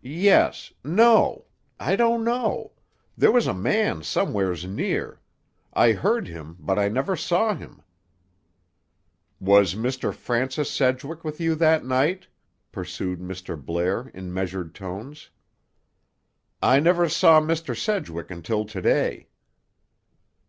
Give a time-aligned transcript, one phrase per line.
[0.00, 0.72] "Yes.
[0.84, 1.46] No.
[1.80, 2.70] I don't know.
[3.18, 5.18] There was a man somewheres near.
[5.72, 7.82] I heard him, but I never saw him."
[9.40, 10.14] "Was Mr.
[10.14, 12.28] Francis Sedgwick with you that night?"
[12.70, 13.60] pursued Mr.
[13.60, 15.30] Blair in measured tones.
[16.62, 17.76] "I never saw Mr.
[17.76, 19.30] Sedgwick until to day."